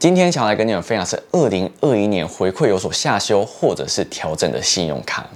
[0.00, 5.28] 今天想来跟你们分享是二零二一年回馈有所下修或者是调整的信用卡。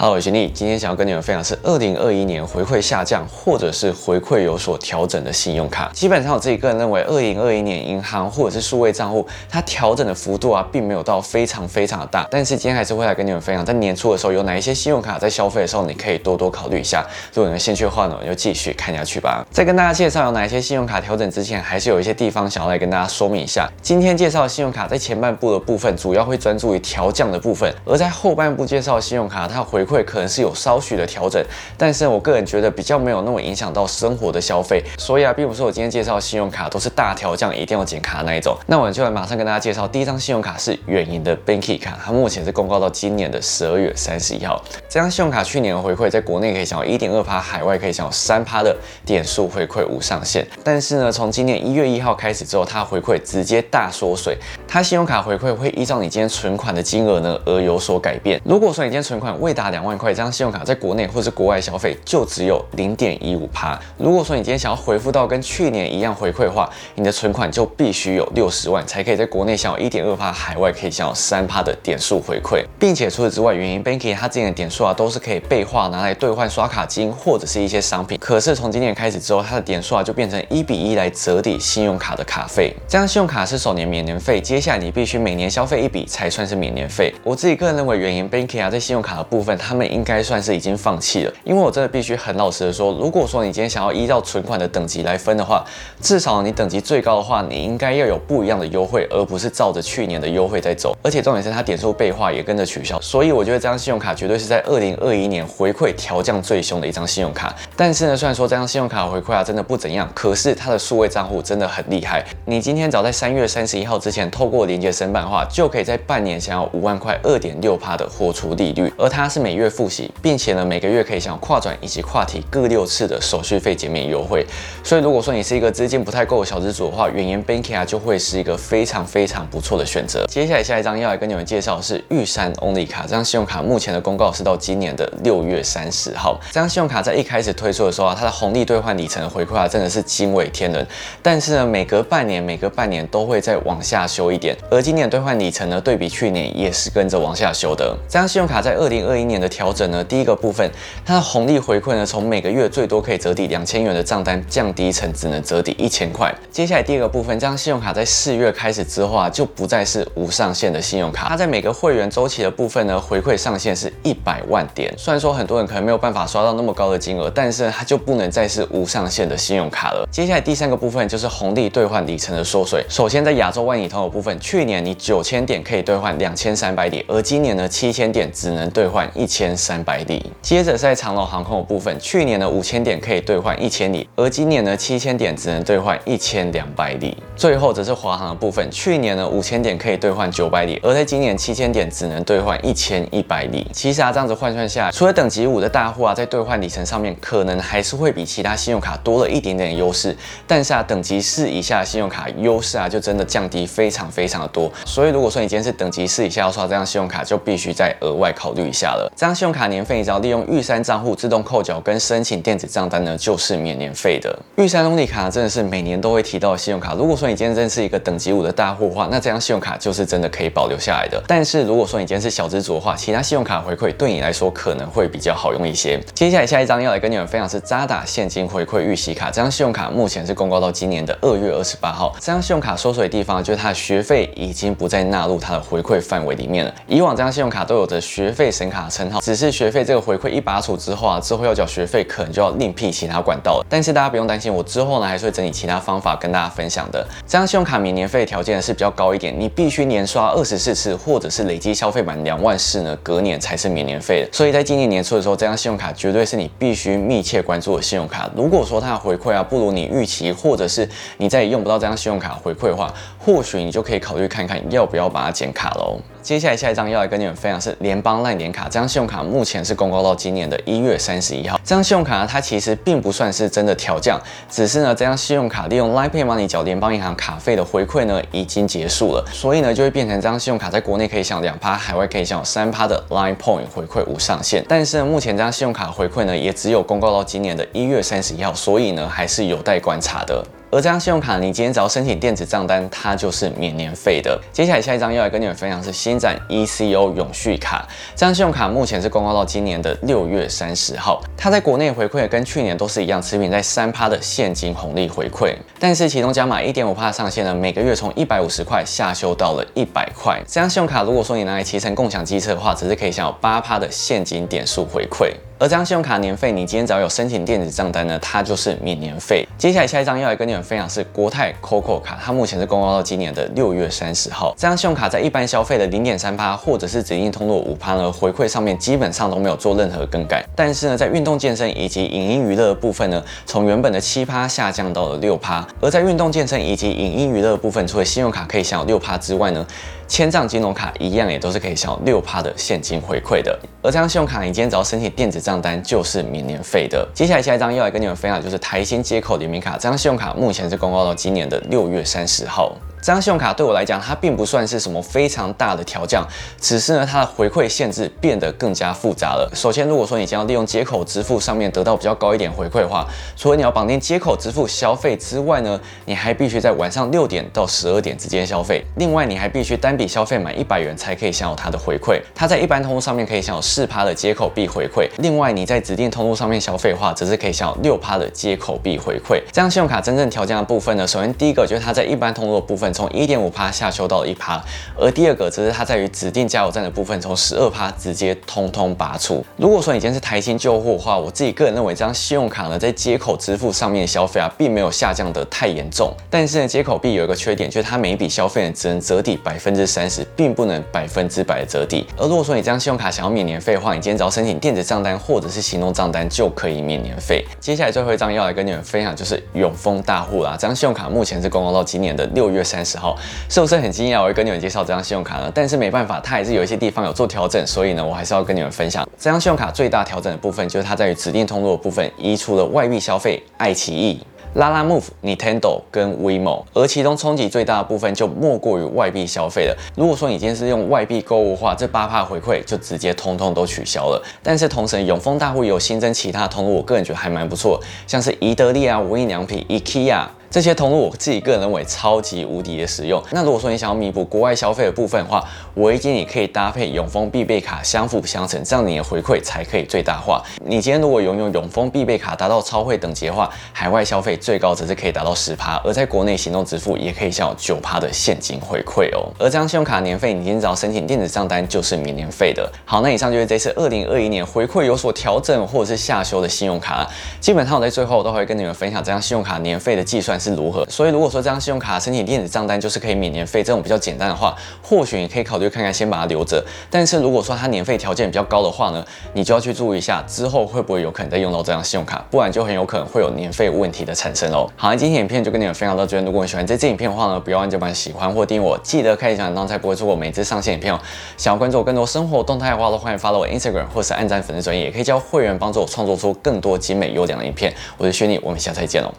[0.00, 5.90] Hello，我是丽，今天想要跟你们分享是二零二一年回馈下降或者是回馈有所调整的信用卡。
[5.92, 12.24] 基本上我自己个人认为，二零二一年银行或者是数位账户它调整的幅度啊，并没有到非常非常的大。
[12.30, 17.04] 但是今天还是会来跟你们分享，在年初的时候有哪一些信用卡在消费的时候，你可以多多考虑一下。
[17.34, 19.44] 如果你们兴趣的话呢，我就继续看下去吧。
[19.50, 23.68] 在跟大家介绍有哪一些信用卡调整之前，还是有一些地方想要来跟大家说明一下。
[23.82, 31.42] 今天介绍的信用卡在前半部的部分，主要会专注于调降的部分，而在后半部介绍的信用卡，它回馈可能是有稍许的调整，
[31.78, 38.54] 但是我个人觉得比较没有那么影响到生活的消费，所以啊，并不是我今天介绍信用卡都是大调降一定要减卡那一种。
[38.66, 44.62] 那我就来马上跟大家介绍第一张信用卡是远银的 Banky 卡，它目前是公告到今年的十二月三十一号。
[44.88, 50.46] 这张信用卡去年的回馈在国内可以享有一点二趴，海外可以享有三趴的点数回馈无上限。
[50.62, 54.36] 但是呢，从今年一月一号开始之后，它回馈直接大缩水，
[54.66, 58.40] 它信用卡回馈会依照你今天存款的金额呢而有所改变。
[58.44, 63.78] 如果说你今天存款未达两两万块，这张信用卡在国内或是国外消费就只有零点一五趴。
[63.96, 78.18] 如果说你今天想要回复到跟去年一样回馈的话，你的存款就必须有六十万才可以在国内享有一点二趴，海外可以享有三趴的点数回馈，并且除此之外，原因 Banky 它之前的点数啊都是可以备化拿来兑换刷卡金或者是一些商品。
[78.18, 82.74] 可是从今年开始之后，它的点数啊就变成一比一来折抵信用卡的卡费。
[82.88, 87.14] 这张信用卡是首年免年费，接下来你必须每年消费一笔才算是免年费。
[87.22, 90.48] 我自己个人认为，原因 Banky 啊在信用卡的部分它，他们应该算是。
[90.58, 95.62] 已经放弃了，因为我真的必须很老实的说，如果说你今天想要依照存款的等级来分的话，
[96.00, 100.96] 至少你等级最高的话，你应该要有不一样的优惠，而不是照着去年的优惠在走。
[101.00, 107.54] 而且重点是它点数倍化也跟着取消，所以我觉得这张信用卡绝对是在二零二一年回馈调降最凶的一张信用卡。
[107.76, 112.24] 但是呢，虽然说这张信用卡回馈啊真的不怎样，可是它的数位账户真的很厉害。
[112.46, 124.46] 你今天早在三月三十一号之前透过连接申办的话，就可以在半年享有五万块二点六趴的豁出利率，而它是每月复习，并且呢，每个月可以享跨转以及跨提各六次的手续费减免优惠。
[124.82, 130.24] 所以如果说你是一个资金不太够的小资主的话，远言 Banky 啊就会是一个非常非常不错的选择。
[130.26, 136.38] 接下来下一张要来跟你们介绍的是玉山 Only 卡，这张信用卡目前的公告是到今年的六月三十号。
[136.52, 140.86] 这张信用卡在一开始推出的时候啊，它的红利兑换里程的回馈啊真的是惊为天人。
[141.22, 147.96] 但是呢，每隔半年每隔半年都会再往下修一点，而今年兑换里程呢，对比去年也是跟着往下修的。
[148.08, 150.70] 这张信用卡在二零二一年的调整呢，第一个部分。
[151.04, 156.34] 它的红利回馈呢，从每个月最多可以折抵两千元的账单，降低成只能折抵一千块。
[156.50, 161.28] 接下来第二个部分，这张信用卡在四月开始之后啊，就不再是无上限的信用卡。
[161.28, 164.92] 它在每个会员周期的部分呢，回馈上限是一百万点。
[164.98, 170.08] 虽然说很多人可能没有办法刷到那么高的金额，但是它就不能再是无上限的信用卡了。
[170.10, 172.84] 接下来第三个部分就是红利兑换里程的缩水。
[172.88, 180.32] 首先在亚洲万里通的部分，去年你九千点可以兑换两千三百里，而今年呢七千点只能兑换一千千三百里。
[180.42, 187.16] 接着在长龙航空的部分，去年的五千点可以兑换一千里，而今年呢七千点只能兑换一千两百里。
[187.36, 193.64] 最后则是华航的部分，去年呢五千点可以兑换九百里，而在今年七千点只能兑换一千一百里。
[193.72, 200.16] 其实啊，这样子换算下来，除了等级五的大户啊，在兑换里程上面可能还是会比其他信用卡多了一点点优势，
[200.48, 204.70] 但是啊，等级四以下的信用卡优势啊就真的降低非常非常的多。
[204.84, 209.12] 所以如果说你今天是等级四以下要刷这张信用卡，就必须再额外考虑一下了。
[209.14, 214.36] 这张信用卡年费，你只要利用玉山账户自动扣缴跟申请电子账单呢，就是免年费的。
[214.56, 216.94] 玉山隆利卡真的是每年都会提到的信用卡。
[216.94, 221.22] 如果说你今天真是一个等级五的大户的话，那这张信用卡就是真的可以保留下来的。
[221.28, 226.00] 但是如果说你今天是小资主的话，其他信用卡回馈对你来说可能会比较好用一些。
[226.14, 229.26] 接下来下一张要来跟你们分享是渣打现金回馈预习卡。
[229.26, 232.14] 这张信用卡目前是公告到今年的二月二十八号。
[232.18, 236.74] 这张信用卡缩水的地方就是它的学费已经不再纳入它的回馈范围里面了。
[236.86, 243.66] 以往这张信用卡都有着学费神卡称号，只是学费这个回馈一拔除之后啊，之后要缴学费可能就要另辟其他管道了。
[243.68, 247.06] 但是大家不用担心，我之后呢还是会整理其他方法跟大家分享的。
[247.26, 254.28] 这张信用卡免年费条件是比较高一点，你必须年刷二十四次，或者是累积消费满两万四呢，隔年才是免年费的。
[254.32, 258.30] 所以在今年年初的时候，这张信用卡绝对是你必须密切关注的信用卡。
[258.34, 262.92] 如果说它的回馈啊不如你预期，或者是你再也用不到这张信用卡回馈的话，
[263.28, 265.98] 或许你就可以考虑看看要不要把它剪卡喽。
[266.22, 271.60] 接下来下一张要来跟你们分享是联邦赖年卡，这张信用卡目前是公告到今年的一月三十一号。
[271.62, 284.64] 这张信用卡呢，它其实并不算是真的调降，只是呢这张信用卡利用 Line Pay Money 缴联邦银行卡费的回馈呢已经结束了，所以呢就会变成这张信用卡在国内可以享两趴，海外可以享三趴的 Line Point 回馈无上限。
[284.66, 290.42] 但是呢目前这张信用卡回馈呢也只有公告到今年的一月三十一号，所以呢还是有待观察的。
[290.70, 294.38] 而这张信用卡，你今天只要申请电子账单，它就是免年费的。
[294.52, 310.38] 接下来下一张要来跟你们分享是新展 ECO 永续卡，这张信用卡目前是公告到今年的六月三十号，它在国内回馈跟去年都是一样，持平在三趴的现金红利回馈，但是其中加码一点五趴上限呢，每个月从一百五十块下修到了一百块。
[310.46, 315.32] 这张信用卡如果说你拿来骑乘共享机车的话，只是可以享有八趴的现金点数回馈。
[315.60, 319.44] 而这张信用卡年费，你今天只要有申请电子账单呢，它就是免年费。
[319.58, 324.54] 接下来下一张要来跟你们分享是国泰 COCO 卡，它目前是公告到今年的六月三十号。
[324.56, 330.44] 这张信用卡在一般消费的零点三趴或者是指定通路五趴呢，回馈上面基本上都没有做任何更改。
[330.54, 335.66] 但是呢，在运动健身以及影音娱乐的部分呢，从原本的七趴下降到了六趴。
[335.80, 339.66] 而在运动健身以及影音娱乐部分，除了信用卡可以享有六趴之外呢，
[340.06, 343.58] 千账金融卡一样也都是可以享有六趴的现金回馈的。
[343.82, 347.08] 而这张信用卡，你今天只要申请电子账单就是免年费的。
[347.14, 352.76] 接下来下一张要来跟你们分享就是台新接口联名卡，这张信用卡目前是公告到今年的六月三十号。
[353.00, 356.26] 这张信用卡对我来讲，它并不算是什么非常大的调降，
[356.60, 359.48] 只是呢，它的回馈限制变得更加复杂了。
[359.54, 363.06] 首先，如果说你将要利用接口支付上面得到比较高一点回馈的话，
[363.36, 368.84] 除了你要绑定接口支付消费之外呢，你还必须在晚上六点到十二点之间消费。
[368.96, 372.20] 另外，你还必须单笔消费满一百元才可以享有它的回馈。
[372.34, 375.08] 它在一般通路上面可以享有四趴的接口币回馈。
[375.18, 379.40] 另外，你在指定通路上面消费的话，则是可以享有六趴的接口币回馈。
[379.46, 382.87] 这张信用卡真正调降的部分呢，首先第一个就是它在一般通路的部分。
[382.92, 384.62] 从一点五趴下修到了一趴，
[384.98, 389.44] 而第二个则是它在于指定加油站的部分，从十二趴直接通通拔除。
[389.56, 396.12] 如果说你今天是台新旧货的话，我自己个人认为这张信用卡呢，在接口支付上面消费啊，并没有下降的太严重。
[396.30, 402.06] 但是呢，接口币有一个缺点，就是它每一笔消费呢，只能折抵百分之三十，并不能百分之百的折抵。
[402.16, 407.44] 而如果说你这张信用卡想要免年费的话，你今天只要申请电子账单或者是行动账单就可以免年费。
[407.60, 413.16] 接下来最后一张要来跟你们分享就是永丰大户啦，这张信用卡目前是公告到今年的六月三三十号。
[413.48, 414.20] 是不是很惊讶？
[414.20, 415.50] 我会跟你们介绍这张信用卡呢？
[415.52, 424.20] 但是没办法，它还是有一些地方有做调整，所以呢，我还是要跟你们分享这张信用卡最大调整的部分，就是它在于指定通路的部分移除了外币消费、爱奇艺、
[424.54, 429.76] 拉拉 Move、Nintendo 跟 WeMo，而其中冲击最大的部分就莫过于外币消费了。
[429.96, 434.22] 如果说你今天是用外币购物的话，这八帕回馈就直接通通都取消了。
[434.40, 440.24] 但是同时，永丰大户有新增其他通路，我个人觉得还蛮不错，像是宜得利啊、无印良品、IKEA。
[440.50, 443.22] 这些通路我自己个人认为超级无敌的实用。
[443.32, 450.42] 那如果说你想要弥补国外消费的部分的话，我建议你可以搭配永丰必备卡相辅相成，这样你的回馈才可以最大化。
[450.64, 459.28] 你今天如果拥有永丰必备卡达到超会等级的话，海外消费最高则是可以达到十趴，而在国内行动支付也可以享有九趴的现金回馈哦。
[459.38, 462.66] 而这张信用卡年费，你今天只要申请电子账单就是免年费的。
[462.86, 467.06] 好，那以上就是这次二零二一年回馈有所调整或者是下修的信用卡。
[467.38, 470.37] 基本上我在最后都会跟你们分享这张信用卡年费的计算。
[470.38, 470.84] 是如何？
[470.88, 476.64] 所以如果说这张信用卡申请电子账单就是可以免年费，这种比较简单的话，或许你可以考虑看看，先把它留着。
[476.90, 484.68] 但是如果说它年费条件比较高的话呢，你就要去注意一下，之后会不会有可能再用到这张信用卡，不然就很有可能会有年费问题的产生哦。
[484.76, 486.24] 好，今天影片就跟你们分享到这边。
[486.24, 491.00] 如果你喜欢这支影片的话呢，不要忘记把喜欢或订阅我，记得开启小铃铛才不会错过每次上线影片哦。
[491.36, 497.72] 想要关注我更多生活动态的话，都欢迎 follow 我 Instagram 或是按赞粉丝专页，也可以交会员帮助我创作出更多精美优良的影片。
[497.96, 499.12] 我是薛妮，我们下次再见喽，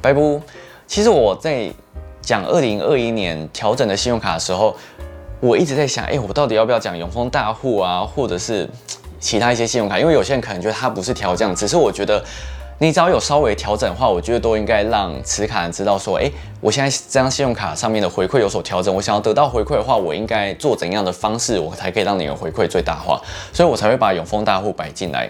[0.00, 0.65] 拜拜。
[0.86, 1.68] 其实我在
[2.22, 4.74] 讲二零二一年调整的信用卡的时候，
[5.40, 8.68] 我一直在想，哎，我到底要不要讲永丰大户啊，或者是
[9.20, 9.98] 其他一些信用卡？
[9.98, 12.22] 因为有些人可能觉得它不是调降，只是我觉得
[12.78, 23.20] 你只要有稍微调整的话，我觉得都应该让持卡人知道说，哎，我现在这张信用卡上面的回馈有所调整，我想要得到回馈的话，我应该做怎样的方式，我才可以让你的回馈最大化？
[23.52, 25.28] 所以我才会把永丰大户摆进来。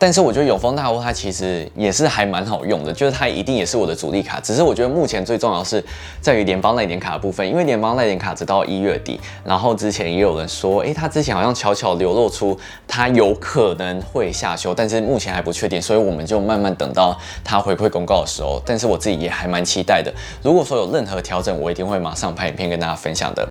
[0.00, 4.40] 但是我觉得永丰大屋它其实也是还蛮好用的，就是它一定也是我的主力卡。
[4.40, 5.84] 只是我觉得目前最重要是
[6.22, 17.14] 在于联邦那点卡的部分，因为联邦那点卡直到一月底，然后之前也有人说，诶，他之前好像悄悄流露出它有可能会下修，但是目前还不确定，所以我们就慢慢等到
[17.44, 18.58] 它回馈公告的时候。
[18.64, 20.10] 但是我自己也还蛮期待的，
[20.42, 23.46] 如果说有任何调整，我一定会马上拍影片跟大家分享的。